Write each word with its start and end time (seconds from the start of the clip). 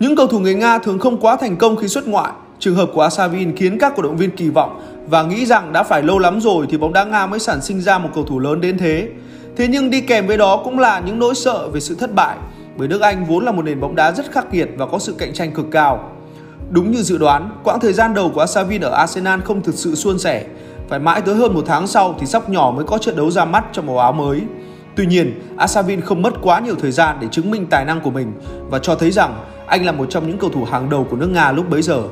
Những 0.00 0.16
cầu 0.16 0.26
thủ 0.26 0.38
người 0.38 0.54
Nga 0.54 0.78
thường 0.78 0.98
không 0.98 1.20
quá 1.20 1.36
thành 1.36 1.56
công 1.56 1.76
khi 1.76 1.88
xuất 1.88 2.08
ngoại. 2.08 2.32
Trường 2.58 2.74
hợp 2.74 2.90
của 2.94 3.02
Asavin 3.02 3.56
khiến 3.56 3.78
các 3.78 3.92
cổ 3.96 4.02
động 4.02 4.16
viên 4.16 4.30
kỳ 4.36 4.48
vọng 4.48 4.80
và 5.08 5.22
nghĩ 5.22 5.46
rằng 5.46 5.72
đã 5.72 5.82
phải 5.82 6.02
lâu 6.02 6.18
lắm 6.18 6.40
rồi 6.40 6.66
thì 6.70 6.76
bóng 6.76 6.92
đá 6.92 7.04
Nga 7.04 7.26
mới 7.26 7.40
sản 7.40 7.62
sinh 7.62 7.80
ra 7.80 7.98
một 7.98 8.08
cầu 8.14 8.24
thủ 8.24 8.38
lớn 8.38 8.60
đến 8.60 8.78
thế. 8.78 9.08
Thế 9.56 9.68
nhưng 9.68 9.90
đi 9.90 10.00
kèm 10.00 10.26
với 10.26 10.36
đó 10.36 10.60
cũng 10.64 10.78
là 10.78 11.00
những 11.06 11.18
nỗi 11.18 11.34
sợ 11.34 11.68
về 11.68 11.80
sự 11.80 11.94
thất 11.94 12.14
bại 12.14 12.36
bởi 12.76 12.88
nước 12.88 13.00
Anh 13.00 13.24
vốn 13.24 13.44
là 13.44 13.52
một 13.52 13.64
nền 13.64 13.80
bóng 13.80 13.94
đá 13.94 14.12
rất 14.12 14.32
khắc 14.32 14.54
nghiệt 14.54 14.68
và 14.76 14.86
có 14.86 14.98
sự 14.98 15.14
cạnh 15.18 15.32
tranh 15.32 15.52
cực 15.52 15.66
cao. 15.70 16.10
Đúng 16.70 16.90
như 16.90 17.02
dự 17.02 17.18
đoán, 17.18 17.50
quãng 17.64 17.80
thời 17.80 17.92
gian 17.92 18.14
đầu 18.14 18.30
của 18.34 18.40
Asavin 18.40 18.80
ở 18.80 18.90
Arsenal 18.90 19.40
không 19.40 19.62
thực 19.62 19.74
sự 19.74 19.94
suôn 19.94 20.18
sẻ. 20.18 20.44
Phải 20.88 20.98
mãi 20.98 21.20
tới 21.20 21.34
hơn 21.34 21.54
một 21.54 21.64
tháng 21.66 21.86
sau 21.86 22.14
thì 22.20 22.26
sóc 22.26 22.48
nhỏ 22.48 22.72
mới 22.76 22.84
có 22.84 22.98
trận 22.98 23.16
đấu 23.16 23.30
ra 23.30 23.44
mắt 23.44 23.64
trong 23.72 23.86
màu 23.86 23.98
áo 23.98 24.12
mới. 24.12 24.40
Tuy 24.96 25.06
nhiên, 25.06 25.40
Asavin 25.56 26.00
không 26.00 26.22
mất 26.22 26.34
quá 26.42 26.60
nhiều 26.60 26.74
thời 26.82 26.92
gian 26.92 27.16
để 27.20 27.28
chứng 27.30 27.50
minh 27.50 27.66
tài 27.70 27.84
năng 27.84 28.00
của 28.00 28.10
mình 28.10 28.32
và 28.70 28.78
cho 28.78 28.94
thấy 28.94 29.10
rằng 29.10 29.34
anh 29.66 29.84
là 29.84 29.92
một 29.92 30.06
trong 30.10 30.26
những 30.26 30.38
cầu 30.38 30.50
thủ 30.50 30.64
hàng 30.64 30.90
đầu 30.90 31.06
của 31.10 31.16
nước 31.16 31.26
Nga 31.26 31.52
lúc 31.52 31.70
bấy 31.70 31.82
giờ. 31.82 32.02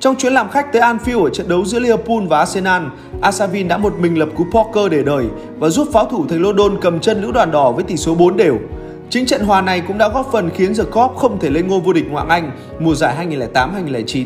Trong 0.00 0.16
chuyến 0.16 0.32
làm 0.32 0.48
khách 0.50 0.72
tới 0.72 0.82
Anfield 0.82 1.24
ở 1.24 1.30
trận 1.30 1.48
đấu 1.48 1.64
giữa 1.64 1.78
Liverpool 1.78 2.26
và 2.28 2.38
Arsenal, 2.38 2.82
Asavin 3.20 3.68
đã 3.68 3.76
một 3.76 3.94
mình 3.98 4.18
lập 4.18 4.28
cú 4.36 4.44
poker 4.52 4.92
để 4.92 5.02
đời 5.02 5.26
và 5.58 5.68
giúp 5.68 5.88
pháo 5.92 6.04
thủ 6.04 6.26
thành 6.28 6.42
London 6.42 6.80
cầm 6.80 7.00
chân 7.00 7.22
lữ 7.22 7.32
đoàn 7.32 7.50
đỏ 7.50 7.72
với 7.72 7.84
tỷ 7.84 7.96
số 7.96 8.14
4 8.14 8.36
đều. 8.36 8.58
Chính 9.10 9.26
trận 9.26 9.44
hòa 9.44 9.60
này 9.60 9.82
cũng 9.88 9.98
đã 9.98 10.08
góp 10.08 10.28
phần 10.32 10.50
khiến 10.50 10.74
The 10.74 10.84
Cop 10.84 11.16
không 11.16 11.38
thể 11.38 11.50
lên 11.50 11.68
ngôi 11.68 11.80
vô 11.80 11.92
địch 11.92 12.04
ngoại 12.10 12.26
Anh 12.28 12.50
mùa 12.80 12.94
giải 12.94 13.28
2008-2009. 13.28 14.24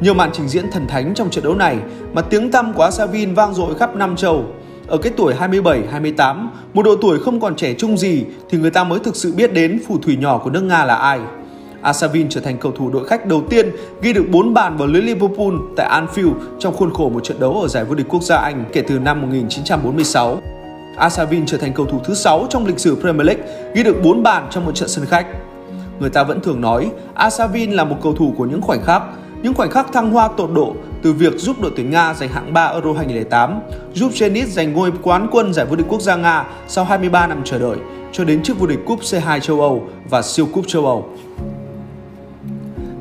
Nhiều 0.00 0.14
màn 0.14 0.30
trình 0.32 0.48
diễn 0.48 0.70
thần 0.70 0.86
thánh 0.86 1.14
trong 1.14 1.30
trận 1.30 1.44
đấu 1.44 1.54
này 1.54 1.78
mà 2.12 2.22
tiếng 2.22 2.50
tăm 2.50 2.72
của 2.72 2.82
Asavin 2.82 3.34
vang 3.34 3.54
dội 3.54 3.74
khắp 3.74 3.96
năm 3.96 4.16
châu. 4.16 4.44
Ở 4.86 4.98
cái 4.98 5.12
tuổi 5.16 5.34
27-28, 5.40 6.48
một 6.74 6.82
độ 6.82 6.96
tuổi 6.96 7.18
không 7.18 7.40
còn 7.40 7.56
trẻ 7.56 7.74
trung 7.74 7.98
gì 7.98 8.24
thì 8.50 8.58
người 8.58 8.70
ta 8.70 8.84
mới 8.84 8.98
thực 8.98 9.16
sự 9.16 9.32
biết 9.36 9.52
đến 9.52 9.80
phù 9.88 9.98
thủy 9.98 10.16
nhỏ 10.20 10.38
của 10.38 10.50
nước 10.50 10.62
Nga 10.62 10.84
là 10.84 10.94
ai. 10.94 11.20
Asavin 11.82 12.28
trở 12.28 12.40
thành 12.40 12.58
cầu 12.58 12.72
thủ 12.72 12.90
đội 12.90 13.06
khách 13.08 13.26
đầu 13.26 13.42
tiên 13.50 13.70
ghi 14.02 14.12
được 14.12 14.24
4 14.30 14.54
bàn 14.54 14.76
vào 14.76 14.88
lưới 14.88 15.02
Liverpool 15.02 15.54
tại 15.76 16.02
Anfield 16.02 16.34
trong 16.58 16.74
khuôn 16.74 16.94
khổ 16.94 17.08
một 17.08 17.24
trận 17.24 17.40
đấu 17.40 17.60
ở 17.60 17.68
giải 17.68 17.84
vô 17.84 17.94
địch 17.94 18.06
quốc 18.08 18.22
gia 18.22 18.36
Anh 18.36 18.64
kể 18.72 18.82
từ 18.82 18.98
năm 18.98 19.22
1946. 19.22 20.38
Asavin 20.96 21.46
trở 21.46 21.58
thành 21.58 21.72
cầu 21.72 21.86
thủ 21.86 22.00
thứ 22.04 22.14
6 22.14 22.46
trong 22.50 22.66
lịch 22.66 22.78
sử 22.78 22.96
Premier 22.96 23.26
League 23.26 23.72
ghi 23.74 23.82
được 23.82 23.96
4 24.02 24.22
bàn 24.22 24.46
trong 24.50 24.66
một 24.66 24.74
trận 24.74 24.88
sân 24.88 25.06
khách. 25.06 25.26
Người 26.00 26.10
ta 26.10 26.24
vẫn 26.24 26.40
thường 26.40 26.60
nói 26.60 26.90
Asavin 27.14 27.70
là 27.70 27.84
một 27.84 27.96
cầu 28.02 28.14
thủ 28.14 28.34
của 28.36 28.44
những 28.44 28.62
khoảnh 28.62 28.82
khắc, 28.84 29.02
những 29.42 29.54
khoảnh 29.54 29.70
khắc 29.70 29.92
thăng 29.92 30.10
hoa 30.10 30.28
tột 30.36 30.50
độ 30.54 30.74
từ 31.02 31.12
việc 31.12 31.32
giúp 31.36 31.56
đội 31.62 31.72
tuyển 31.76 31.90
Nga 31.90 32.14
giành 32.14 32.28
hạng 32.28 32.52
3 32.52 32.66
Euro 32.66 32.92
2008, 32.92 33.60
giúp 33.94 34.12
Zenit 34.12 34.46
giành 34.46 34.72
ngôi 34.72 34.92
quán 35.02 35.28
quân 35.32 35.54
giải 35.54 35.66
vô 35.66 35.76
địch 35.76 35.86
quốc 35.88 36.00
gia 36.00 36.16
Nga 36.16 36.44
sau 36.68 36.84
23 36.84 37.26
năm 37.26 37.42
chờ 37.44 37.58
đợi, 37.58 37.76
cho 38.12 38.24
đến 38.24 38.42
chức 38.42 38.58
vô 38.58 38.66
địch 38.66 38.78
cúp 38.86 39.00
C2 39.00 39.40
châu 39.40 39.60
Âu 39.60 39.82
và 40.10 40.22
siêu 40.22 40.46
cúp 40.52 40.64
châu 40.68 40.86
Âu. 40.86 41.08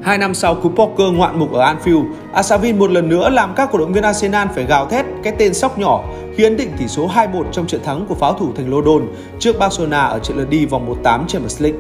Hai 0.10 0.18
năm 0.18 0.34
sau 0.34 0.56
cú 0.56 0.70
poker 0.70 1.08
ngoạn 1.14 1.40
mục 1.40 1.54
ở 1.54 1.74
Anfield, 1.74 2.06
Asavin 2.34 2.80
một 2.80 2.92
lần 2.92 3.10
nữa 3.10 3.30
làm 3.30 3.54
các 3.56 3.70
cổ 3.72 3.80
động 3.80 3.94
viên 3.94 4.04
Arsenal 4.04 4.48
phải 4.56 4.64
gào 4.64 4.86
thét 4.86 5.06
cái 5.24 5.34
tên 5.38 5.54
sóc 5.54 5.80
nhỏ 5.80 6.04
khi 6.36 6.44
ấn 6.44 6.58
định 6.58 6.70
tỷ 6.78 6.88
số 6.88 7.08
2-1 7.08 7.44
trong 7.52 7.68
trận 7.68 7.84
thắng 7.84 8.06
của 8.06 8.16
pháo 8.16 8.34
thủ 8.34 8.48
thành 8.56 8.70
London 8.70 9.08
trước 9.40 9.60
Barcelona 9.60 10.02
ở 10.02 10.20
trận 10.20 10.38
lượt 10.38 10.50
đi 10.50 10.66
vòng 10.66 10.86
1/8 11.04 11.28
Champions 11.28 11.62
League. 11.62 11.80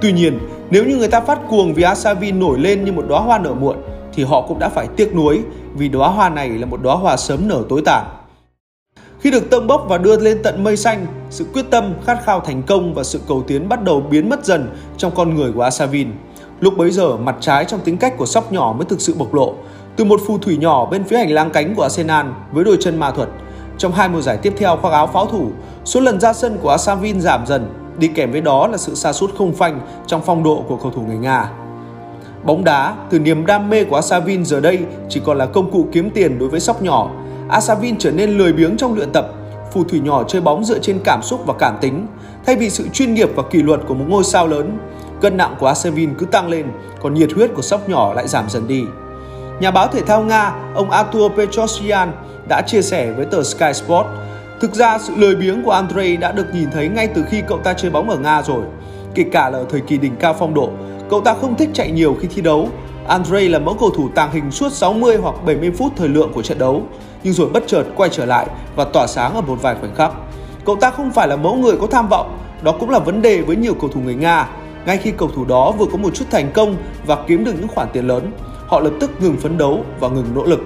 Tuy 0.00 0.12
nhiên, 0.12 0.38
nếu 0.70 0.84
như 0.84 0.96
người 0.96 1.08
ta 1.08 1.20
phát 1.20 1.38
cuồng 1.48 1.74
vì 1.74 1.82
Asavin 1.82 2.38
nổi 2.38 2.58
lên 2.58 2.84
như 2.84 2.92
một 2.92 3.04
đóa 3.08 3.20
hoa 3.20 3.38
nở 3.38 3.54
muộn, 3.54 3.76
thì 4.14 4.24
họ 4.24 4.40
cũng 4.48 4.58
đã 4.58 4.68
phải 4.68 4.86
tiếc 4.96 5.14
nuối 5.14 5.40
vì 5.74 5.88
đóa 5.88 6.08
hoa 6.08 6.28
này 6.28 6.48
là 6.48 6.66
một 6.66 6.82
đóa 6.82 6.94
hoa 6.94 7.16
sớm 7.16 7.48
nở 7.48 7.62
tối 7.68 7.82
tàn. 7.84 8.04
Khi 9.20 9.30
được 9.30 9.50
tông 9.50 9.66
bốc 9.66 9.86
và 9.88 9.98
đưa 9.98 10.18
lên 10.18 10.38
tận 10.42 10.64
mây 10.64 10.76
xanh, 10.76 11.06
sự 11.30 11.46
quyết 11.52 11.64
tâm, 11.70 11.94
khát 12.06 12.24
khao 12.24 12.40
thành 12.40 12.62
công 12.62 12.94
và 12.94 13.02
sự 13.02 13.20
cầu 13.28 13.44
tiến 13.46 13.68
bắt 13.68 13.82
đầu 13.82 14.00
biến 14.00 14.28
mất 14.28 14.44
dần 14.44 14.76
trong 14.96 15.12
con 15.14 15.34
người 15.34 15.52
của 15.52 15.62
Asavin. 15.62 16.08
Lúc 16.60 16.76
bấy 16.76 16.90
giờ, 16.90 17.16
mặt 17.16 17.36
trái 17.40 17.64
trong 17.64 17.80
tính 17.80 17.96
cách 17.96 18.14
của 18.16 18.26
sóc 18.26 18.52
nhỏ 18.52 18.74
mới 18.78 18.86
thực 18.86 19.00
sự 19.00 19.14
bộc 19.18 19.34
lộ. 19.34 19.54
Từ 19.96 20.04
một 20.04 20.20
phù 20.26 20.38
thủy 20.38 20.56
nhỏ 20.56 20.86
bên 20.86 21.04
phía 21.04 21.18
hành 21.18 21.30
lang 21.30 21.50
cánh 21.50 21.74
của 21.74 21.82
Arsenal 21.82 22.26
với 22.52 22.64
đôi 22.64 22.76
chân 22.80 22.98
ma 22.98 23.10
thuật, 23.10 23.28
trong 23.78 23.92
hai 23.92 24.08
mùa 24.08 24.20
giải 24.20 24.36
tiếp 24.36 24.54
theo 24.56 24.76
khoác 24.76 24.90
áo 24.90 25.06
pháo 25.06 25.26
thủ, 25.26 25.50
số 25.84 26.00
lần 26.00 26.20
ra 26.20 26.32
sân 26.32 26.58
của 26.62 26.70
Asavin 26.70 27.20
giảm 27.20 27.46
dần, 27.46 27.68
đi 27.98 28.08
kèm 28.08 28.32
với 28.32 28.40
đó 28.40 28.66
là 28.66 28.76
sự 28.76 28.94
sa 28.94 29.12
sút 29.12 29.34
không 29.38 29.52
phanh 29.52 29.80
trong 30.06 30.22
phong 30.26 30.42
độ 30.42 30.64
của 30.68 30.76
cầu 30.76 30.90
thủ 30.90 31.02
người 31.02 31.16
Nga. 31.16 31.50
Bóng 32.44 32.64
đá, 32.64 32.94
từ 33.10 33.18
niềm 33.18 33.46
đam 33.46 33.70
mê 33.70 33.84
của 33.84 33.96
Asavin 33.96 34.44
giờ 34.44 34.60
đây 34.60 34.78
chỉ 35.08 35.20
còn 35.24 35.38
là 35.38 35.46
công 35.46 35.70
cụ 35.70 35.86
kiếm 35.92 36.10
tiền 36.10 36.38
đối 36.38 36.48
với 36.48 36.60
sóc 36.60 36.82
nhỏ. 36.82 37.10
Asavin 37.48 37.98
trở 37.98 38.10
nên 38.10 38.38
lười 38.38 38.52
biếng 38.52 38.76
trong 38.76 38.94
luyện 38.94 39.12
tập, 39.12 39.32
phù 39.72 39.84
thủy 39.84 40.00
nhỏ 40.00 40.24
chơi 40.28 40.42
bóng 40.42 40.64
dựa 40.64 40.78
trên 40.78 40.98
cảm 41.04 41.22
xúc 41.22 41.40
và 41.46 41.54
cảm 41.58 41.76
tính, 41.80 42.06
thay 42.46 42.56
vì 42.56 42.70
sự 42.70 42.88
chuyên 42.92 43.14
nghiệp 43.14 43.28
và 43.36 43.42
kỷ 43.42 43.62
luật 43.62 43.80
của 43.88 43.94
một 43.94 44.04
ngôi 44.08 44.24
sao 44.24 44.46
lớn. 44.46 44.78
Cân 45.20 45.36
nặng 45.36 45.54
của 45.58 45.66
Asevin 45.66 46.14
cứ 46.14 46.26
tăng 46.26 46.48
lên, 46.48 46.66
còn 47.00 47.14
nhiệt 47.14 47.32
huyết 47.32 47.50
của 47.54 47.62
sóc 47.62 47.88
nhỏ 47.88 48.14
lại 48.14 48.28
giảm 48.28 48.44
dần 48.48 48.68
đi. 48.68 48.84
Nhà 49.60 49.70
báo 49.70 49.88
thể 49.88 50.00
thao 50.00 50.22
Nga, 50.22 50.52
ông 50.74 50.90
Artur 50.90 51.32
Petrosyan 51.32 52.12
đã 52.48 52.62
chia 52.66 52.82
sẻ 52.82 53.12
với 53.12 53.26
tờ 53.26 53.42
Sky 53.42 53.72
Sport, 53.74 54.06
thực 54.60 54.74
ra 54.74 54.98
sự 54.98 55.12
lười 55.16 55.36
biếng 55.36 55.64
của 55.64 55.70
Andrei 55.70 56.16
đã 56.16 56.32
được 56.32 56.46
nhìn 56.52 56.70
thấy 56.70 56.88
ngay 56.88 57.08
từ 57.14 57.24
khi 57.30 57.42
cậu 57.48 57.58
ta 57.58 57.72
chơi 57.72 57.90
bóng 57.90 58.10
ở 58.10 58.16
Nga 58.16 58.42
rồi. 58.42 58.62
Kể 59.14 59.24
cả 59.32 59.50
là 59.50 59.58
ở 59.58 59.64
thời 59.70 59.80
kỳ 59.80 59.98
đỉnh 59.98 60.16
cao 60.16 60.34
phong 60.38 60.54
độ, 60.54 60.70
cậu 61.10 61.20
ta 61.20 61.34
không 61.40 61.56
thích 61.56 61.70
chạy 61.74 61.90
nhiều 61.90 62.16
khi 62.20 62.28
thi 62.28 62.42
đấu. 62.42 62.68
Andrei 63.06 63.48
là 63.48 63.58
mẫu 63.58 63.74
cầu 63.80 63.90
thủ 63.90 64.08
tàng 64.14 64.32
hình 64.32 64.50
suốt 64.50 64.72
60 64.72 65.16
hoặc 65.16 65.34
70 65.46 65.70
phút 65.78 65.92
thời 65.96 66.08
lượng 66.08 66.32
của 66.34 66.42
trận 66.42 66.58
đấu, 66.58 66.82
nhưng 67.22 67.32
rồi 67.32 67.48
bất 67.48 67.64
chợt 67.66 67.84
quay 67.96 68.10
trở 68.10 68.24
lại 68.24 68.46
và 68.76 68.84
tỏa 68.84 69.06
sáng 69.06 69.34
ở 69.34 69.40
một 69.40 69.62
vài 69.62 69.76
khoảnh 69.80 69.94
khắc. 69.94 70.12
Cậu 70.64 70.76
ta 70.76 70.90
không 70.90 71.10
phải 71.12 71.28
là 71.28 71.36
mẫu 71.36 71.54
người 71.54 71.76
có 71.80 71.86
tham 71.86 72.08
vọng, 72.08 72.38
đó 72.62 72.72
cũng 72.80 72.90
là 72.90 72.98
vấn 72.98 73.22
đề 73.22 73.40
với 73.40 73.56
nhiều 73.56 73.74
cầu 73.80 73.90
thủ 73.90 74.00
người 74.00 74.14
Nga 74.14 74.48
ngay 74.86 74.98
khi 74.98 75.12
cầu 75.16 75.30
thủ 75.34 75.44
đó 75.44 75.72
vừa 75.78 75.86
có 75.92 75.96
một 75.96 76.14
chút 76.14 76.24
thành 76.30 76.50
công 76.54 76.76
và 77.06 77.16
kiếm 77.26 77.44
được 77.44 77.52
những 77.58 77.68
khoản 77.68 77.88
tiền 77.92 78.06
lớn, 78.06 78.32
họ 78.66 78.80
lập 78.80 78.92
tức 79.00 79.10
ngừng 79.20 79.36
phấn 79.36 79.58
đấu 79.58 79.84
và 80.00 80.08
ngừng 80.08 80.34
nỗ 80.34 80.44
lực. 80.44 80.60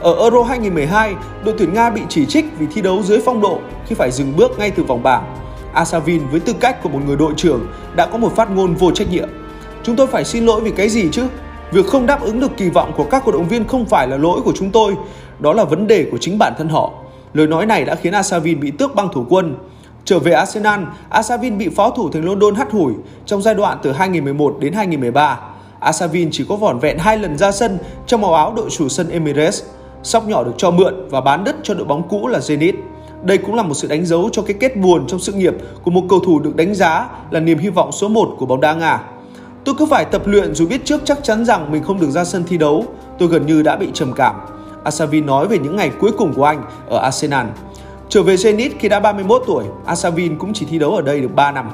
Ở 0.00 0.14
Euro 0.20 0.42
2012, 0.42 1.14
đội 1.44 1.54
tuyển 1.58 1.74
Nga 1.74 1.90
bị 1.90 2.00
chỉ 2.08 2.26
trích 2.26 2.44
vì 2.58 2.66
thi 2.74 2.82
đấu 2.82 3.02
dưới 3.02 3.20
phong 3.24 3.40
độ 3.40 3.58
khi 3.86 3.94
phải 3.94 4.10
dừng 4.10 4.36
bước 4.36 4.58
ngay 4.58 4.70
từ 4.70 4.82
vòng 4.82 5.02
bảng. 5.02 5.36
Asavin 5.72 6.22
với 6.30 6.40
tư 6.40 6.52
cách 6.60 6.82
của 6.82 6.88
một 6.88 6.98
người 7.06 7.16
đội 7.16 7.32
trưởng 7.36 7.66
đã 7.96 8.06
có 8.06 8.18
một 8.18 8.36
phát 8.36 8.50
ngôn 8.50 8.74
vô 8.74 8.90
trách 8.90 9.10
nhiệm. 9.10 9.28
Chúng 9.82 9.96
tôi 9.96 10.06
phải 10.06 10.24
xin 10.24 10.46
lỗi 10.46 10.60
vì 10.60 10.70
cái 10.70 10.88
gì 10.88 11.08
chứ? 11.12 11.26
Việc 11.72 11.86
không 11.86 12.06
đáp 12.06 12.22
ứng 12.22 12.40
được 12.40 12.56
kỳ 12.56 12.70
vọng 12.70 12.92
của 12.96 13.04
các 13.04 13.22
cổ 13.24 13.32
động 13.32 13.48
viên 13.48 13.68
không 13.68 13.86
phải 13.86 14.08
là 14.08 14.16
lỗi 14.16 14.40
của 14.44 14.52
chúng 14.56 14.70
tôi, 14.70 14.94
đó 15.40 15.52
là 15.52 15.64
vấn 15.64 15.86
đề 15.86 16.06
của 16.10 16.18
chính 16.18 16.38
bản 16.38 16.52
thân 16.58 16.68
họ. 16.68 16.92
Lời 17.34 17.46
nói 17.46 17.66
này 17.66 17.84
đã 17.84 17.94
khiến 17.94 18.12
Asavin 18.12 18.60
bị 18.60 18.70
tước 18.70 18.94
băng 18.94 19.08
thủ 19.12 19.26
quân. 19.28 19.54
Trở 20.06 20.18
về 20.18 20.32
Arsenal, 20.32 20.80
Asavin 21.08 21.58
bị 21.58 21.68
phó 21.68 21.90
thủ 21.90 22.10
thành 22.10 22.24
London 22.24 22.54
hắt 22.54 22.72
hủi 22.72 22.92
trong 23.26 23.42
giai 23.42 23.54
đoạn 23.54 23.78
từ 23.82 23.92
2011 23.92 24.56
đến 24.60 24.72
2013. 24.72 25.40
Asavin 25.80 26.28
chỉ 26.32 26.44
có 26.48 26.56
vỏn 26.56 26.78
vẹn 26.78 26.98
hai 26.98 27.18
lần 27.18 27.38
ra 27.38 27.52
sân 27.52 27.78
trong 28.06 28.20
màu 28.20 28.34
áo 28.34 28.52
đội 28.56 28.70
chủ 28.70 28.88
sân 28.88 29.08
Emirates. 29.08 29.62
Sóc 30.02 30.28
nhỏ 30.28 30.44
được 30.44 30.52
cho 30.56 30.70
mượn 30.70 31.08
và 31.10 31.20
bán 31.20 31.44
đất 31.44 31.56
cho 31.62 31.74
đội 31.74 31.84
bóng 31.84 32.08
cũ 32.08 32.28
là 32.28 32.38
Zenit. 32.38 32.72
Đây 33.22 33.38
cũng 33.38 33.54
là 33.54 33.62
một 33.62 33.74
sự 33.74 33.88
đánh 33.88 34.06
dấu 34.06 34.28
cho 34.32 34.42
cái 34.42 34.56
kết 34.60 34.76
buồn 34.76 35.06
trong 35.06 35.20
sự 35.20 35.32
nghiệp 35.32 35.54
của 35.82 35.90
một 35.90 36.02
cầu 36.08 36.20
thủ 36.20 36.38
được 36.40 36.56
đánh 36.56 36.74
giá 36.74 37.08
là 37.30 37.40
niềm 37.40 37.58
hy 37.58 37.68
vọng 37.68 37.92
số 37.92 38.08
1 38.08 38.36
của 38.38 38.46
bóng 38.46 38.60
đá 38.60 38.74
Nga. 38.74 39.02
Tôi 39.64 39.74
cứ 39.78 39.86
phải 39.86 40.04
tập 40.04 40.22
luyện 40.26 40.54
dù 40.54 40.66
biết 40.66 40.84
trước 40.84 41.00
chắc 41.04 41.18
chắn 41.22 41.44
rằng 41.44 41.72
mình 41.72 41.82
không 41.82 42.00
được 42.00 42.10
ra 42.10 42.24
sân 42.24 42.44
thi 42.48 42.58
đấu. 42.58 42.84
Tôi 43.18 43.28
gần 43.28 43.46
như 43.46 43.62
đã 43.62 43.76
bị 43.76 43.90
trầm 43.94 44.12
cảm. 44.12 44.34
Asavin 44.84 45.26
nói 45.26 45.48
về 45.48 45.58
những 45.58 45.76
ngày 45.76 45.90
cuối 46.00 46.10
cùng 46.18 46.34
của 46.34 46.44
anh 46.44 46.62
ở 46.88 46.98
Arsenal. 46.98 47.46
Trở 48.08 48.22
về 48.22 48.34
Zenit 48.34 48.70
khi 48.78 48.88
đã 48.88 49.00
31 49.00 49.42
tuổi, 49.46 49.64
Asavin 49.86 50.38
cũng 50.38 50.52
chỉ 50.52 50.66
thi 50.70 50.78
đấu 50.78 50.94
ở 50.94 51.02
đây 51.02 51.20
được 51.20 51.34
3 51.34 51.52
năm. 51.52 51.70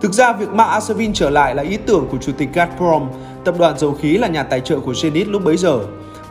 Thực 0.00 0.12
ra 0.12 0.32
việc 0.32 0.48
mang 0.48 0.68
Asavin 0.68 1.12
trở 1.12 1.30
lại 1.30 1.54
là 1.54 1.62
ý 1.62 1.76
tưởng 1.76 2.08
của 2.10 2.18
chủ 2.20 2.32
tịch 2.38 2.48
Gazprom, 2.54 3.06
tập 3.44 3.54
đoàn 3.58 3.78
dầu 3.78 3.92
khí 3.92 4.16
là 4.16 4.28
nhà 4.28 4.42
tài 4.42 4.60
trợ 4.60 4.78
của 4.80 4.92
Zenit 4.92 5.30
lúc 5.30 5.44
bấy 5.44 5.56
giờ. 5.56 5.78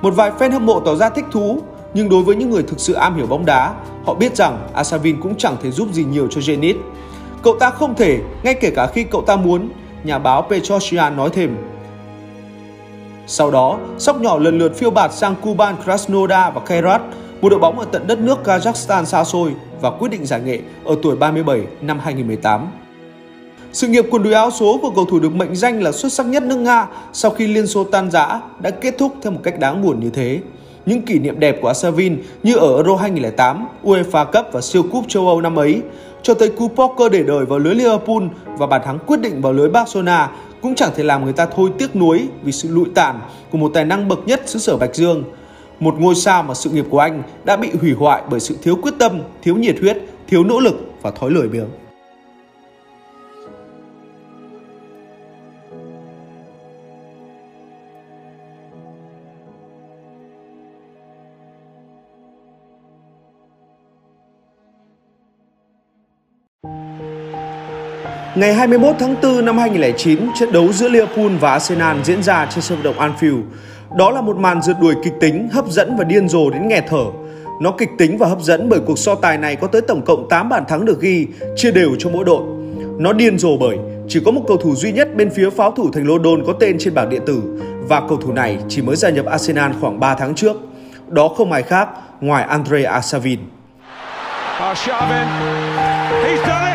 Một 0.02 0.14
vài 0.16 0.32
fan 0.40 0.52
hâm 0.52 0.66
mộ 0.66 0.80
tỏ 0.80 0.96
ra 0.96 1.10
thích 1.10 1.26
thú, 1.32 1.62
nhưng 1.94 2.10
đối 2.10 2.24
với 2.24 2.36
những 2.36 2.50
người 2.50 2.64
thực 2.64 2.80
sự 2.80 2.94
am 2.94 3.16
hiểu 3.16 3.28
bóng 3.28 3.46
đá, 3.46 3.74
họ 4.06 4.14
biết 4.14 4.36
rằng 4.36 4.68
Asavin 4.74 5.22
cũng 5.22 5.36
chẳng 5.38 5.58
thể 5.64 5.72
giúp 5.72 5.88
gì 5.92 6.04
nhiều 6.04 6.28
cho 6.32 6.42
Zenit. 6.42 6.76
Cậu 7.44 7.56
ta 7.60 7.70
không 7.70 7.96
thể, 7.96 8.20
ngay 8.44 8.54
kể 8.54 8.72
cả 8.76 8.88
khi 8.88 9.04
cậu 9.04 9.22
ta 9.22 9.36
muốn, 9.36 9.70
nhà 10.04 10.20
báo 10.20 10.42
Petrosyan 10.50 11.18
nói 11.18 11.30
thêm. 11.34 11.58
Sau 13.28 13.52
đó, 13.52 13.78
sóc 13.98 14.22
nhỏ 14.22 14.38
lần 14.38 14.58
lượt 14.58 14.76
phiêu 14.76 14.92
bạt 14.92 15.14
sang 15.14 15.36
Kuban 15.42 15.76
Krasnodar 15.84 16.54
và 16.54 16.62
Kairat, 16.66 17.02
một 17.42 17.50
đội 17.50 17.60
bóng 17.60 17.80
ở 17.80 17.86
tận 17.92 18.08
đất 18.08 18.20
nước 18.20 18.38
Kazakhstan 18.44 19.06
xa 19.06 19.24
xôi 19.24 19.52
và 19.82 19.90
quyết 19.90 20.10
định 20.12 20.26
giải 20.26 20.42
nghệ 20.42 20.60
ở 20.86 20.96
tuổi 21.04 21.16
37 21.16 21.62
năm 21.82 22.00
2018. 22.00 22.68
Sự 23.74 23.88
nghiệp 23.88 24.06
quần 24.12 24.24
đùi 24.24 24.34
áo 24.34 24.52
số 24.52 24.80
của 24.82 24.92
cầu 24.96 25.06
thủ 25.06 25.20
được 25.20 25.36
mệnh 25.36 25.56
danh 25.56 25.84
là 25.84 25.92
xuất 25.92 26.14
sắc 26.14 26.26
nhất 26.26 26.44
nước 26.44 26.58
Nga 26.58 26.88
sau 27.14 27.32
khi 27.32 27.48
Liên 27.48 27.68
Xô 27.68 27.84
tan 27.84 28.12
rã 28.12 28.42
đã 28.60 28.70
kết 28.70 28.96
thúc 28.98 29.14
theo 29.22 29.32
một 29.32 29.40
cách 29.44 29.60
đáng 29.60 29.82
buồn 29.82 30.00
như 30.00 30.10
thế. 30.10 30.40
Những 30.86 31.02
kỷ 31.02 31.20
niệm 31.20 31.40
đẹp 31.40 31.58
của 31.62 31.68
Asavin 31.68 32.24
như 32.44 32.56
ở 32.56 32.76
Euro 32.76 32.96
2008, 32.96 33.68
UEFA 33.84 34.26
Cup 34.26 34.46
và 34.52 34.62
siêu 34.62 34.84
cúp 34.92 35.06
châu 35.08 35.28
Âu 35.28 35.42
năm 35.42 35.60
ấy, 35.60 35.82
cho 36.24 36.34
tới 36.34 36.50
cú 36.50 36.68
poker 36.68 37.12
để 37.12 37.24
đời 37.24 37.46
vào 37.46 37.60
lưới 37.60 37.76
Liverpool 37.76 38.24
và 38.46 38.68
bàn 38.68 38.82
thắng 38.86 39.00
quyết 39.06 39.20
định 39.20 39.42
vào 39.42 39.54
lưới 39.54 39.70
Barcelona 39.70 40.30
cũng 40.62 40.76
chẳng 40.76 40.92
thể 40.96 41.04
làm 41.04 41.24
người 41.24 41.34
ta 41.34 41.46
thôi 41.46 41.70
tiếc 41.78 41.96
nuối 41.96 42.28
vì 42.44 42.52
sự 42.52 42.70
lụi 42.72 42.86
tàn 42.96 43.20
của 43.52 43.58
một 43.58 43.72
tài 43.74 43.86
năng 43.86 44.08
bậc 44.08 44.20
nhất 44.28 44.42
xứ 44.46 44.60
sở 44.60 44.78
Bạch 44.78 44.96
Dương 44.96 45.24
một 45.80 45.96
ngôi 46.00 46.16
sao 46.16 46.44
mà 46.44 46.54
sự 46.54 46.70
nghiệp 46.70 46.86
của 46.90 47.00
anh 47.00 47.24
đã 47.44 47.56
bị 47.56 47.70
hủy 47.82 47.94
hoại 47.94 48.22
bởi 48.30 48.40
sự 48.40 48.58
thiếu 48.64 48.76
quyết 48.82 48.94
tâm, 49.00 49.22
thiếu 49.44 49.56
nhiệt 49.56 49.76
huyết, 49.82 49.98
thiếu 50.28 50.44
nỗ 50.44 50.60
lực 50.60 50.94
và 51.02 51.12
thói 51.12 51.32
lười 51.32 51.48
biếng. 51.48 51.68
Ngày 68.36 68.54
21 68.54 68.96
tháng 69.00 69.16
4 69.22 69.46
năm 69.46 69.58
2009, 69.58 70.20
trận 70.40 70.52
đấu 70.52 70.74
giữa 70.74 70.90
Liverpool 70.90 71.28
và 71.40 71.52
Arsenal 71.52 71.98
diễn 72.04 72.24
ra 72.24 72.48
trên 72.52 72.62
sân 72.62 72.82
vận 72.82 72.84
động 72.84 73.12
Anfield. 73.12 73.42
Đó 73.98 74.12
là 74.12 74.22
một 74.22 74.38
màn 74.38 74.62
rượt 74.62 74.76
đuổi 74.82 74.96
kịch 75.04 75.14
tính, 75.20 75.50
hấp 75.52 75.68
dẫn 75.68 75.96
và 75.98 76.04
điên 76.04 76.30
rồ 76.30 76.50
đến 76.50 76.68
nghẹt 76.68 76.84
thở. 76.88 77.06
Nó 77.62 77.72
kịch 77.72 77.90
tính 77.98 78.18
và 78.18 78.28
hấp 78.28 78.42
dẫn 78.42 78.70
bởi 78.70 78.80
cuộc 78.80 79.00
so 79.00 79.16
tài 79.16 79.38
này 79.38 79.56
có 79.56 79.68
tới 79.68 79.82
tổng 79.82 80.02
cộng 80.06 80.30
8 80.30 80.50
bàn 80.50 80.64
thắng 80.68 80.86
được 80.86 81.02
ghi, 81.02 81.28
chia 81.56 81.72
đều 81.72 81.90
cho 82.00 82.10
mỗi 82.10 82.26
đội. 82.26 82.42
Nó 83.00 83.14
điên 83.14 83.40
rồ 83.40 83.58
bởi 83.58 83.78
chỉ 84.08 84.20
có 84.26 84.32
một 84.32 84.42
cầu 84.48 84.58
thủ 84.58 84.76
duy 84.76 84.92
nhất 84.92 85.16
bên 85.16 85.30
phía 85.30 85.50
pháo 85.50 85.72
thủ 85.72 85.92
thành 85.94 86.08
London 86.08 86.44
có 86.48 86.54
tên 86.60 86.78
trên 86.80 86.94
bảng 86.94 87.10
điện 87.10 87.22
tử 87.26 87.42
và 87.88 88.02
cầu 88.10 88.18
thủ 88.18 88.32
này 88.32 88.58
chỉ 88.70 88.82
mới 88.82 88.96
gia 88.96 89.10
nhập 89.10 89.26
Arsenal 89.26 89.72
khoảng 89.82 90.00
3 90.00 90.16
tháng 90.16 90.36
trước. 90.36 90.56
Đó 91.08 91.28
không 91.28 91.52
ai 91.52 91.64
khác 91.64 91.90
ngoài 92.22 92.44
Andre 92.44 92.84
Arshavin. 92.84 93.40
Arshavin, 94.60 95.28
he's 96.24 96.48
done 96.48 96.72
it! 96.72 96.75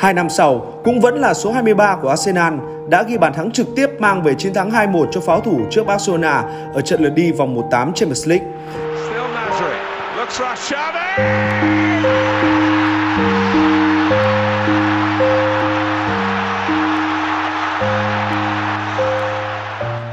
Hai 0.00 0.14
năm 0.14 0.30
sau, 0.30 0.66
cũng 0.84 1.00
vẫn 1.00 1.20
là 1.20 1.34
số 1.34 1.52
23 1.52 1.96
của 2.02 2.08
Arsenal 2.08 2.54
đã 2.88 3.02
ghi 3.02 3.18
bàn 3.18 3.32
thắng 3.32 3.50
trực 3.50 3.66
tiếp 3.76 3.86
mang 3.98 4.22
về 4.22 4.34
chiến 4.34 4.54
thắng 4.54 4.70
2-1 4.70 5.06
cho 5.10 5.20
pháo 5.20 5.40
thủ 5.40 5.60
trước 5.70 5.86
Barcelona 5.86 6.44
ở 6.74 6.80
trận 6.80 7.02
lượt 7.02 7.10
đi 7.14 7.32
vòng 7.32 7.54
1/8 7.54 7.92
Champions 7.92 8.28
League. 8.28 8.46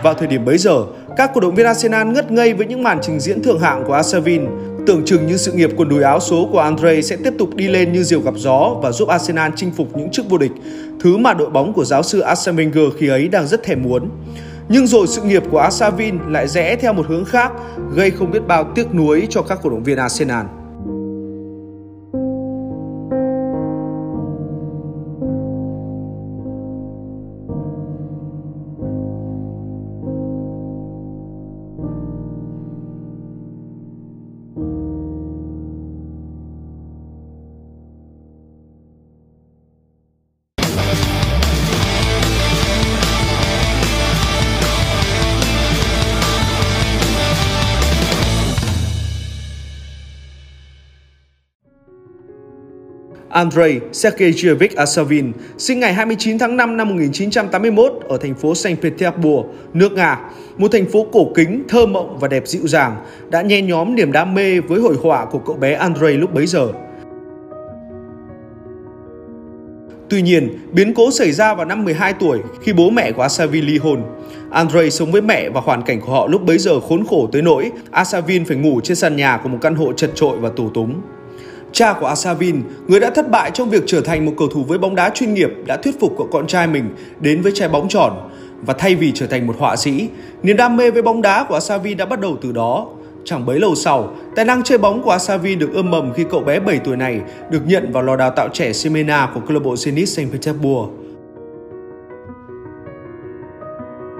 Vào 0.04 0.14
thời 0.14 0.28
điểm 0.28 0.46
bấy 0.46 0.58
giờ, 0.58 0.84
các 1.18 1.32
cổ 1.34 1.42
động 1.42 1.56
viên 1.56 1.66
Arsenal 1.66 2.08
ngất 2.08 2.32
ngây 2.32 2.54
với 2.54 2.68
những 2.68 2.84
màn 2.84 3.00
trình 3.02 3.20
diễn 3.20 3.44
thượng 3.44 3.60
hạng 3.60 3.84
của 3.88 3.94
Arshavin. 3.94 4.48
Tưởng 4.88 5.06
chừng 5.06 5.28
như 5.28 5.38
sự 5.38 5.52
nghiệp 5.52 5.70
quần 5.78 5.90
đùi 5.90 6.04
áo 6.04 6.20
số 6.20 6.50
của 6.52 6.60
Andre 6.60 7.02
sẽ 7.02 7.18
tiếp 7.24 7.34
tục 7.40 7.56
đi 7.56 7.68
lên 7.68 7.94
như 7.94 8.04
diều 8.04 8.22
gặp 8.22 8.34
gió 8.38 8.76
và 8.82 8.92
giúp 8.92 9.10
Arsenal 9.10 9.52
chinh 9.56 9.72
phục 9.72 9.98
những 9.98 10.12
chức 10.12 10.30
vô 10.30 10.38
địch, 10.38 10.52
thứ 11.00 11.18
mà 11.18 11.34
đội 11.34 11.50
bóng 11.50 11.74
của 11.74 11.86
giáo 11.86 12.04
sư 12.04 12.20
Arsene 12.20 12.64
Wenger 12.64 12.92
khi 12.98 13.08
ấy 13.08 13.28
đang 13.28 13.48
rất 13.48 13.64
thèm 13.64 13.84
muốn. 13.84 14.10
Nhưng 14.70 14.88
rồi 14.88 15.08
sự 15.08 15.22
nghiệp 15.22 15.44
của 15.52 15.60
Asavin 15.60 16.20
lại 16.28 16.48
rẽ 16.48 16.76
theo 16.76 16.94
một 16.94 17.06
hướng 17.08 17.26
khác, 17.26 17.52
gây 17.96 18.12
không 18.12 18.32
biết 18.32 18.48
bao 18.48 18.72
tiếc 18.76 18.96
nuối 18.96 19.28
cho 19.30 19.42
các 19.42 19.60
cổ 19.64 19.70
động 19.70 19.84
viên 19.84 19.98
Arsenal. 19.98 20.46
Andrei 53.38 53.80
Sergeyevich 53.92 54.76
Asavin, 54.76 55.32
sinh 55.58 55.80
ngày 55.80 55.94
29 55.94 56.40
tháng 56.40 56.58
5 56.58 56.78
năm 56.78 56.90
1981 56.90 57.94
ở 58.10 58.18
thành 58.18 58.36
phố 58.36 58.56
Saint 58.56 58.82
Petersburg, 58.82 59.48
nước 59.74 59.92
Nga, 59.92 60.20
một 60.58 60.72
thành 60.72 60.86
phố 60.86 61.08
cổ 61.12 61.32
kính, 61.36 61.64
thơ 61.70 61.86
mộng 61.86 62.18
và 62.20 62.28
đẹp 62.28 62.48
dịu 62.48 62.68
dàng, 62.68 62.96
đã 63.30 63.42
nhen 63.42 63.68
nhóm 63.68 63.96
niềm 63.96 64.12
đam 64.12 64.34
mê 64.34 64.60
với 64.60 64.80
hội 64.80 64.96
họa 65.02 65.26
của 65.26 65.40
cậu 65.40 65.56
bé 65.56 65.74
Andrei 65.74 66.14
lúc 66.14 66.34
bấy 66.34 66.48
giờ. 66.48 66.68
Tuy 70.10 70.22
nhiên, 70.22 70.60
biến 70.72 70.94
cố 70.94 71.12
xảy 71.12 71.32
ra 71.32 71.54
vào 71.54 71.66
năm 71.66 71.86
12 71.86 72.14
tuổi 72.14 72.40
khi 72.62 72.74
bố 72.74 72.90
mẹ 72.90 73.12
của 73.12 73.22
Asavin 73.22 73.66
ly 73.66 73.78
hôn. 73.78 74.04
Andrei 74.52 74.92
sống 74.92 75.12
với 75.12 75.22
mẹ 75.22 75.50
và 75.50 75.62
hoàn 75.62 75.84
cảnh 75.84 76.02
của 76.02 76.12
họ 76.12 76.28
lúc 76.28 76.46
bấy 76.46 76.58
giờ 76.58 76.80
khốn 76.80 77.06
khổ 77.10 77.30
tới 77.32 77.42
nỗi 77.42 77.72
Asavin 77.92 78.46
phải 78.46 78.58
ngủ 78.58 78.82
trên 78.84 78.98
sàn 78.98 79.16
nhà 79.16 79.40
của 79.44 79.50
một 79.50 79.58
căn 79.62 79.76
hộ 79.76 79.94
chật 79.94 80.12
trội 80.16 80.38
và 80.38 80.50
tù 80.50 80.70
túng. 80.70 81.02
Cha 81.72 81.94
của 81.94 82.06
Asavin, 82.06 82.62
người 82.88 83.00
đã 83.00 83.10
thất 83.10 83.32
bại 83.32 83.52
trong 83.54 83.70
việc 83.70 83.84
trở 83.88 84.02
thành 84.02 84.26
một 84.26 84.34
cầu 84.38 84.48
thủ 84.48 84.64
với 84.64 84.78
bóng 84.78 84.96
đá 84.96 85.10
chuyên 85.10 85.34
nghiệp, 85.34 85.50
đã 85.66 85.78
thuyết 85.78 86.00
phục 86.00 86.14
cậu 86.18 86.28
con 86.32 86.48
trai 86.48 86.68
mình 86.68 86.90
đến 87.20 87.42
với 87.42 87.52
trái 87.56 87.70
bóng 87.70 87.88
tròn. 87.90 88.30
Và 88.66 88.74
thay 88.74 88.96
vì 88.96 89.12
trở 89.16 89.28
thành 89.28 89.48
một 89.48 89.56
họa 89.60 89.76
sĩ, 89.76 90.10
niềm 90.44 90.58
đam 90.58 90.78
mê 90.78 90.92
với 90.92 91.02
bóng 91.02 91.22
đá 91.22 91.46
của 91.50 91.56
Asavin 91.56 91.98
đã 91.98 92.06
bắt 92.06 92.20
đầu 92.20 92.38
từ 92.42 92.52
đó. 92.52 92.88
Chẳng 93.26 93.46
bấy 93.46 93.60
lâu 93.60 93.76
sau, 93.76 94.14
tài 94.36 94.46
năng 94.46 94.64
chơi 94.64 94.78
bóng 94.78 95.04
của 95.04 95.12
Asavin 95.12 95.60
được 95.60 95.74
ươm 95.74 95.92
mầm 95.92 96.14
khi 96.14 96.26
cậu 96.30 96.42
bé 96.42 96.60
7 96.60 96.80
tuổi 96.80 96.98
này 96.98 97.22
được 97.52 97.62
nhận 97.68 97.92
vào 97.92 98.04
lò 98.04 98.16
đào 98.16 98.32
tạo 98.32 98.50
trẻ 98.54 98.74
Semena 98.74 99.30
của 99.34 99.40
câu 99.40 99.52
lạc 99.52 99.64
bộ 99.64 99.74
Zenit 99.74 100.06
Saint 100.06 100.32
Petersburg. 100.32 100.90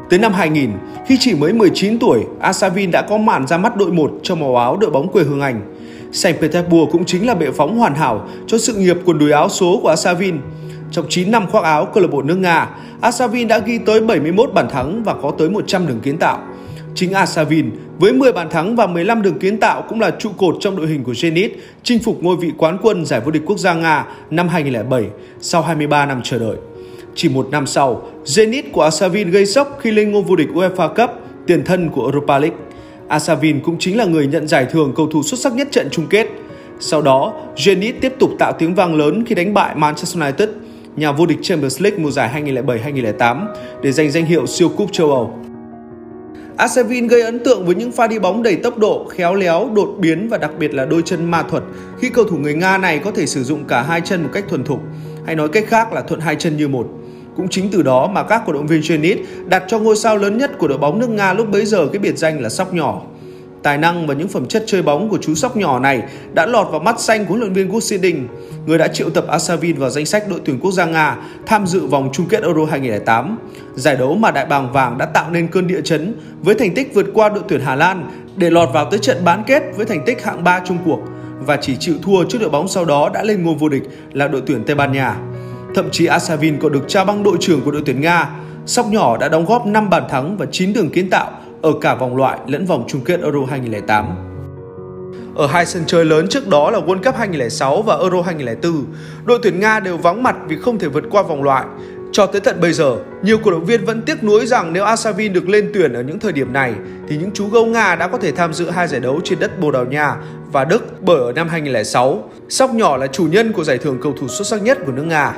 Tới 0.10 0.20
năm 0.20 0.34
2000, 0.34 0.70
khi 1.06 1.18
chỉ 1.20 1.36
mới 1.36 1.54
19 1.54 2.00
tuổi, 2.00 2.26
Asavin 2.40 2.92
đã 2.92 3.02
có 3.02 3.18
màn 3.18 3.48
ra 3.48 3.58
mắt 3.58 3.76
đội 3.76 3.92
1 3.92 4.12
cho 4.24 4.36
màu 4.36 4.56
áo 4.56 4.78
đội 4.78 4.92
bóng 4.92 5.08
quê 5.12 5.24
hương 5.24 5.42
Anh. 5.42 5.62
Saint 6.12 6.40
Petersburg 6.42 6.92
cũng 6.92 7.06
chính 7.06 7.28
là 7.28 7.36
bệ 7.36 7.52
phóng 7.52 7.78
hoàn 7.78 7.96
hảo 7.96 8.28
cho 8.48 8.58
sự 8.58 8.74
nghiệp 8.74 8.98
quần 9.06 9.20
đùi 9.20 9.32
áo 9.32 9.50
số 9.50 9.80
của 9.84 9.90
Asavin. 9.90 10.38
Trong 10.92 11.06
9 11.10 11.32
năm 11.32 11.48
khoác 11.48 11.64
áo 11.64 11.86
câu 11.86 12.04
lạc 12.04 12.10
bộ 12.12 12.22
nước 12.22 12.36
Nga, 12.36 12.70
Asavin 13.02 13.48
đã 13.48 13.60
ghi 13.60 13.78
tới 13.78 14.02
71 14.02 14.54
bàn 14.54 14.70
thắng 14.70 15.04
và 15.04 15.14
có 15.22 15.32
tới 15.38 15.50
100 15.50 15.88
đường 15.88 16.00
kiến 16.00 16.18
tạo. 16.18 16.40
Chính 16.96 17.14
Asavin 17.14 17.72
với 18.00 18.14
10 18.14 18.32
bàn 18.32 18.50
thắng 18.50 18.76
và 18.76 18.88
15 18.88 19.22
đường 19.22 19.40
kiến 19.40 19.58
tạo 19.58 19.84
cũng 19.90 20.00
là 20.00 20.12
trụ 20.20 20.30
cột 20.38 20.56
trong 20.60 20.76
đội 20.76 20.88
hình 20.88 21.04
của 21.04 21.12
Zenit 21.12 21.50
chinh 21.84 22.00
phục 22.00 22.24
ngôi 22.24 22.36
vị 22.36 22.52
quán 22.58 22.78
quân 22.82 23.06
giải 23.06 23.22
vô 23.26 23.32
địch 23.32 23.44
quốc 23.46 23.58
gia 23.60 23.74
Nga 23.74 24.06
năm 24.30 24.48
2007 24.48 25.06
sau 25.42 25.62
23 25.62 26.06
năm 26.06 26.22
chờ 26.24 26.40
đợi. 26.40 26.56
Chỉ 27.18 27.30
một 27.30 27.48
năm 27.52 27.68
sau, 27.68 28.02
Zenit 28.26 28.64
của 28.72 28.82
Asavin 28.82 29.32
gây 29.32 29.46
sốc 29.46 29.80
khi 29.82 29.92
lên 29.92 30.12
ngôi 30.12 30.22
vô 30.22 30.36
địch 30.36 30.48
UEFA 30.54 30.88
Cup, 30.94 31.10
tiền 31.48 31.64
thân 31.66 31.90
của 31.90 32.02
Europa 32.02 32.40
League. 32.40 32.58
Asavin 33.08 33.60
cũng 33.60 33.80
chính 33.80 33.98
là 33.98 34.06
người 34.06 34.28
nhận 34.28 34.48
giải 34.48 34.66
thưởng 34.72 34.94
cầu 34.96 35.08
thủ 35.08 35.24
xuất 35.24 35.40
sắc 35.40 35.54
nhất 35.54 35.68
trận 35.72 35.88
chung 35.92 36.08
kết. 36.10 36.28
Sau 36.80 37.02
đó, 37.02 37.34
Zenit 37.56 37.94
tiếp 38.02 38.14
tục 38.20 38.32
tạo 38.40 38.54
tiếng 38.60 38.76
vang 38.76 38.96
lớn 38.96 39.24
khi 39.28 39.36
đánh 39.36 39.54
bại 39.54 39.76
Manchester 39.76 40.24
United, 40.24 40.50
nhà 40.96 41.12
vô 41.12 41.26
địch 41.26 41.38
Champions 41.42 41.82
League 41.82 42.00
mùa 42.00 42.12
giải 42.12 42.44
2007-2008 42.44 43.46
để 43.82 43.92
giành 43.92 44.12
danh 44.12 44.26
hiệu 44.26 44.46
siêu 44.46 44.70
cúp 44.70 44.90
châu 44.92 45.12
Âu. 45.12 45.34
Asavin 46.58 47.08
gây 47.08 47.22
ấn 47.22 47.40
tượng 47.40 47.66
với 47.66 47.76
những 47.76 47.92
pha 47.92 48.08
đi 48.08 48.20
bóng 48.20 48.44
đầy 48.44 48.56
tốc 48.56 48.78
độ, 48.78 49.08
khéo 49.10 49.36
léo, 49.36 49.70
đột 49.76 49.96
biến 50.00 50.30
và 50.30 50.38
đặc 50.38 50.52
biệt 50.60 50.74
là 50.74 50.86
đôi 50.86 51.02
chân 51.06 51.32
ma 51.32 51.44
thuật 51.44 51.64
khi 52.00 52.10
cầu 52.10 52.26
thủ 52.26 52.38
người 52.38 52.54
Nga 52.54 52.78
này 52.78 53.00
có 53.00 53.12
thể 53.12 53.26
sử 53.26 53.44
dụng 53.44 53.64
cả 53.68 53.82
hai 53.82 54.02
chân 54.02 54.24
một 54.24 54.30
cách 54.34 54.46
thuần 54.50 54.64
thục, 54.64 54.80
hay 55.26 55.36
nói 55.36 55.50
cách 55.50 55.66
khác 55.68 55.94
là 55.94 56.02
thuận 56.02 56.20
hai 56.20 56.36
chân 56.36 56.58
như 56.58 56.68
một. 56.68 56.88
Cũng 57.38 57.48
chính 57.50 57.70
từ 57.72 57.82
đó 57.82 58.08
mà 58.08 58.24
các 58.24 58.44
cổ 58.46 58.54
động 58.54 58.68
viên 58.68 58.82
Zenit 58.82 59.18
đặt 59.46 59.64
cho 59.68 59.80
ngôi 59.80 59.96
sao 59.96 60.18
lớn 60.18 60.38
nhất 60.38 60.52
của 60.58 60.68
đội 60.68 60.78
bóng 60.78 61.00
nước 61.00 61.10
Nga 61.10 61.34
lúc 61.34 61.50
bấy 61.52 61.66
giờ 61.66 61.88
cái 61.94 62.00
biệt 62.00 62.18
danh 62.18 62.42
là 62.42 62.50
sóc 62.50 62.74
nhỏ. 62.74 63.02
Tài 63.64 63.78
năng 63.78 64.08
và 64.08 64.14
những 64.14 64.28
phẩm 64.28 64.46
chất 64.46 64.64
chơi 64.68 64.82
bóng 64.82 65.10
của 65.10 65.18
chú 65.22 65.36
sóc 65.36 65.58
nhỏ 65.58 65.80
này 65.80 66.02
đã 66.34 66.46
lọt 66.46 66.68
vào 66.72 66.80
mắt 66.80 67.00
xanh 67.00 67.26
của 67.26 67.30
huấn 67.30 67.40
luyện 67.40 67.54
viên 67.54 67.70
Gusidin, 67.70 68.28
người 68.66 68.78
đã 68.78 68.88
triệu 68.88 69.10
tập 69.10 69.28
Asavin 69.28 69.78
vào 69.78 69.90
danh 69.90 70.06
sách 70.06 70.30
đội 70.30 70.40
tuyển 70.46 70.60
quốc 70.60 70.72
gia 70.72 70.86
Nga 70.86 71.18
tham 71.46 71.68
dự 71.68 71.86
vòng 71.86 72.10
chung 72.14 72.26
kết 72.30 72.44
Euro 72.44 72.66
2008. 72.66 73.38
Giải 73.76 73.96
đấu 73.96 74.16
mà 74.16 74.32
đại 74.32 74.46
bàng 74.46 74.72
vàng 74.74 74.98
đã 74.98 75.06
tạo 75.06 75.32
nên 75.32 75.48
cơn 75.48 75.68
địa 75.68 75.82
chấn 75.82 76.16
với 76.42 76.56
thành 76.56 76.74
tích 76.74 76.94
vượt 76.94 77.06
qua 77.14 77.30
đội 77.30 77.44
tuyển 77.48 77.62
Hà 77.62 77.76
Lan 77.76 78.10
để 78.36 78.50
lọt 78.50 78.70
vào 78.74 78.92
tới 78.92 79.00
trận 79.00 79.18
bán 79.26 79.44
kết 79.48 79.64
với 79.76 79.86
thành 79.86 80.06
tích 80.06 80.24
hạng 80.24 80.44
3 80.44 80.62
chung 80.66 80.78
cuộc 80.86 81.00
và 81.40 81.58
chỉ 81.58 81.76
chịu 81.80 81.96
thua 82.04 82.24
trước 82.24 82.38
đội 82.42 82.50
bóng 82.50 82.68
sau 82.68 82.86
đó 82.86 83.10
đã 83.14 83.24
lên 83.24 83.44
ngôi 83.44 83.56
vô 83.56 83.70
địch 83.70 83.84
là 84.14 84.28
đội 84.28 84.42
tuyển 84.46 84.64
Tây 84.64 84.76
Ban 84.76 84.92
Nha. 84.92 85.16
Thậm 85.78 85.90
chí 85.92 86.06
Asavin 86.06 86.60
còn 86.60 86.72
được 86.72 86.84
trao 86.88 87.06
băng 87.06 87.24
đội 87.24 87.38
trưởng 87.40 87.62
của 87.62 87.72
đội 87.72 87.82
tuyển 87.86 88.02
Nga. 88.02 88.30
Sóc 88.66 88.86
nhỏ 88.92 89.18
đã 89.18 89.30
đóng 89.30 89.46
góp 89.46 89.66
5 89.66 89.90
bàn 89.90 90.04
thắng 90.10 90.38
và 90.38 90.46
9 90.52 90.74
đường 90.74 90.90
kiến 90.90 91.10
tạo 91.10 91.32
ở 91.62 91.72
cả 91.82 91.96
vòng 91.96 92.18
loại 92.18 92.40
lẫn 92.48 92.66
vòng 92.66 92.86
chung 92.88 93.02
kết 93.02 93.20
Euro 93.22 93.40
2008. 93.50 94.06
Ở 95.36 95.48
hai 95.48 95.66
sân 95.66 95.84
chơi 95.88 96.06
lớn 96.06 96.28
trước 96.30 96.48
đó 96.48 96.72
là 96.72 96.80
World 96.80 97.04
Cup 97.04 97.16
2006 97.16 97.82
và 97.82 97.96
Euro 97.96 98.22
2004, 98.22 98.86
đội 99.26 99.40
tuyển 99.44 99.60
Nga 99.60 99.80
đều 99.80 99.98
vắng 99.98 100.24
mặt 100.24 100.36
vì 100.48 100.56
không 100.56 100.80
thể 100.80 100.88
vượt 100.88 101.04
qua 101.12 101.22
vòng 101.24 101.44
loại. 101.44 101.66
Cho 102.12 102.26
tới 102.26 102.42
tận 102.42 102.62
bây 102.62 102.74
giờ, 102.74 102.98
nhiều 103.24 103.38
cổ 103.38 103.52
động 103.52 103.66
viên 103.66 103.86
vẫn 103.86 104.02
tiếc 104.02 104.24
nuối 104.24 104.46
rằng 104.46 104.74
nếu 104.74 104.84
Asavin 104.84 105.34
được 105.34 105.50
lên 105.50 105.72
tuyển 105.74 105.94
ở 105.94 106.02
những 106.02 106.20
thời 106.20 106.32
điểm 106.32 106.54
này 106.54 106.74
thì 107.08 107.18
những 107.18 107.32
chú 107.34 107.48
gấu 107.48 107.66
Nga 107.66 107.96
đã 107.96 108.08
có 108.08 108.18
thể 108.18 108.32
tham 108.32 108.54
dự 108.54 108.70
hai 108.70 108.88
giải 108.88 109.02
đấu 109.02 109.20
trên 109.24 109.40
đất 109.40 109.60
Bồ 109.60 109.72
Đào 109.72 109.86
Nha 109.86 110.16
và 110.52 110.66
Đức 110.66 111.02
bởi 111.02 111.20
ở 111.20 111.32
năm 111.32 111.48
2006. 111.50 112.30
Sóc 112.50 112.74
nhỏ 112.74 112.98
là 112.98 113.08
chủ 113.08 113.28
nhân 113.32 113.52
của 113.52 113.64
giải 113.64 113.78
thưởng 113.78 114.00
cầu 114.02 114.14
thủ 114.20 114.28
xuất 114.28 114.48
sắc 114.48 114.62
nhất 114.62 114.78
của 114.86 114.92
nước 114.92 115.04
Nga. 115.04 115.34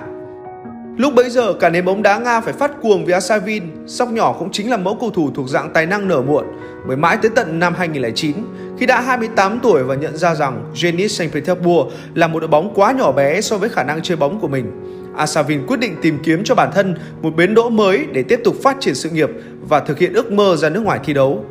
Lúc 1.00 1.13
bấy 1.15 1.29
giờ, 1.29 1.53
cả 1.53 1.70
nền 1.70 1.86
bóng 1.86 2.03
đá 2.03 2.20
Nga 2.20 2.41
phải 2.41 2.53
phát 2.53 2.72
cuồng 2.82 3.06
vì 3.06 3.13
Asavin, 3.13 3.63
sóc 3.88 4.12
nhỏ 4.12 4.36
cũng 4.39 4.51
chính 4.51 4.70
là 4.70 4.77
mẫu 4.77 4.98
cầu 5.01 5.10
thủ 5.10 5.32
thuộc 5.36 5.50
dạng 5.50 5.74
tài 5.74 5.86
năng 5.86 6.08
nở 6.08 6.22
muộn, 6.22 6.46
mới 6.88 6.98
mãi 6.98 7.18
tới 7.22 7.32
tận 7.36 7.60
năm 7.60 7.74
2009, 7.77 8.36
khi 8.79 8.86
đã 8.86 9.01
28 9.01 9.60
tuổi 9.60 9.84
và 9.84 9.96
nhận 9.96 10.18
ra 10.18 10.36
rằng 10.36 10.72
Zenit 10.75 11.08
Saint 11.08 11.34
Petersburg 11.34 11.89
là 12.15 12.27
một 12.27 12.39
đội 12.39 12.48
bóng 12.48 12.74
quá 12.75 12.91
nhỏ 12.91 13.12
bé 13.12 13.41
so 13.41 13.58
với 13.58 13.70
khả 13.70 13.84
năng 13.84 14.01
chơi 14.01 14.18
bóng 14.18 14.39
của 14.39 14.48
mình. 14.48 14.72
Asavin 15.15 15.68
quyết 15.68 15.79
định 15.79 15.96
tìm 16.01 16.20
kiếm 16.24 16.44
cho 16.44 16.56
bản 16.56 16.72
thân 16.74 16.96
một 17.22 17.36
bến 17.36 17.53
đỗ 17.53 17.70
mới 17.70 18.06
để 18.13 18.24
tiếp 18.24 18.39
tục 18.44 18.56
phát 18.63 18.77
triển 18.79 18.96
sự 18.96 19.10
nghiệp 19.10 19.29
và 19.70 19.79
thực 19.79 20.00
hiện 20.00 20.13
ước 20.13 20.32
mơ 20.32 20.56
ra 20.56 20.70
nước 20.70 20.84
ngoài 20.84 21.00
thi 21.03 21.13
đấu. 21.13 21.46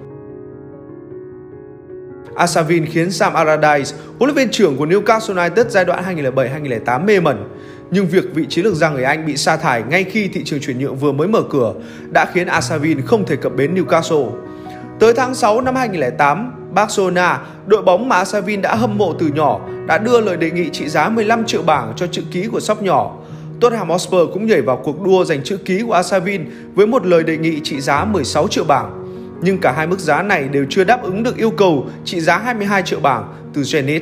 Asavin 2.38 2.86
khiến 2.86 3.10
Sam 3.10 3.34
Allardyce, 3.34 3.96
huấn 4.18 4.30
luyện 4.30 4.34
viên 4.34 4.50
trưởng 4.50 4.76
của 4.76 4.86
Newcastle 4.86 5.36
United 5.36 5.66
giai 5.68 5.84
đoạn 5.84 6.16
2007-2008 6.16 7.04
mê 7.04 7.20
mẩn. 7.20 7.48
Nhưng 7.90 8.06
việc 8.06 8.24
vị 8.34 8.46
chiến 8.48 8.64
lược 8.64 8.74
gia 8.74 8.90
người 8.90 9.04
Anh 9.04 9.26
bị 9.26 9.36
sa 9.36 9.56
thải 9.56 9.82
ngay 9.82 10.04
khi 10.04 10.28
thị 10.28 10.42
trường 10.44 10.60
chuyển 10.60 10.78
nhượng 10.78 10.96
vừa 10.96 11.12
mới 11.12 11.28
mở 11.28 11.42
cửa 11.50 11.74
đã 12.10 12.26
khiến 12.34 12.46
Asavin 12.46 13.06
không 13.06 13.26
thể 13.26 13.36
cập 13.36 13.56
bến 13.56 13.74
Newcastle. 13.74 14.30
Tới 15.00 15.14
tháng 15.14 15.34
6 15.34 15.60
năm 15.60 15.76
2008, 15.76 16.52
Barcelona, 16.74 17.40
đội 17.66 17.82
bóng 17.82 18.08
mà 18.08 18.16
Asavin 18.16 18.62
đã 18.62 18.74
hâm 18.74 18.98
mộ 18.98 19.14
từ 19.18 19.26
nhỏ, 19.26 19.60
đã 19.86 19.98
đưa 19.98 20.20
lời 20.20 20.36
đề 20.36 20.50
nghị 20.50 20.70
trị 20.70 20.88
giá 20.88 21.08
15 21.08 21.44
triệu 21.44 21.62
bảng 21.62 21.92
cho 21.96 22.06
chữ 22.06 22.22
ký 22.30 22.46
của 22.46 22.60
sóc 22.60 22.82
nhỏ. 22.82 23.16
Tottenham 23.60 23.90
Hotspur 23.90 24.32
cũng 24.32 24.46
nhảy 24.46 24.62
vào 24.62 24.80
cuộc 24.84 25.02
đua 25.02 25.24
giành 25.24 25.44
chữ 25.44 25.56
ký 25.56 25.82
của 25.86 25.92
Asavin 25.92 26.44
với 26.74 26.86
một 26.86 27.06
lời 27.06 27.22
đề 27.22 27.36
nghị 27.36 27.60
trị 27.64 27.80
giá 27.80 28.04
16 28.04 28.48
triệu 28.48 28.64
bảng. 28.64 28.97
Nhưng 29.42 29.58
cả 29.58 29.72
hai 29.72 29.86
mức 29.86 29.98
giá 29.98 30.22
này 30.22 30.48
đều 30.48 30.66
chưa 30.70 30.84
đáp 30.84 31.02
ứng 31.02 31.22
được 31.22 31.36
yêu 31.36 31.50
cầu 31.50 31.86
trị 32.04 32.20
giá 32.20 32.38
22 32.38 32.82
triệu 32.82 33.00
bảng 33.00 33.24
từ 33.54 33.62
Zenit. 33.62 34.00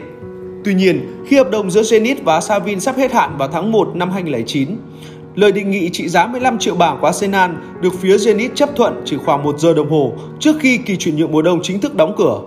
Tuy 0.64 0.74
nhiên, 0.74 1.24
khi 1.26 1.36
hợp 1.36 1.50
đồng 1.50 1.70
giữa 1.70 1.82
Zenit 1.82 2.16
và 2.24 2.40
Savin 2.40 2.80
sắp 2.80 2.96
hết 2.96 3.12
hạn 3.12 3.36
vào 3.38 3.48
tháng 3.48 3.72
1 3.72 3.88
năm 3.94 4.10
2009, 4.10 4.68
lời 5.34 5.52
đề 5.52 5.62
nghị 5.62 5.90
trị 5.90 6.08
giá 6.08 6.26
15 6.26 6.58
triệu 6.58 6.74
bảng 6.74 6.98
của 7.00 7.06
Arsenal 7.06 7.50
được 7.82 7.92
phía 8.00 8.16
Zenit 8.16 8.48
chấp 8.54 8.68
thuận 8.76 9.02
chỉ 9.04 9.16
khoảng 9.16 9.42
1 9.42 9.58
giờ 9.58 9.74
đồng 9.74 9.90
hồ 9.90 10.12
trước 10.40 10.56
khi 10.60 10.78
kỳ 10.78 10.96
chuyển 10.96 11.16
nhượng 11.16 11.32
mùa 11.32 11.42
đông 11.42 11.60
chính 11.62 11.80
thức 11.80 11.94
đóng 11.94 12.14
cửa. 12.18 12.40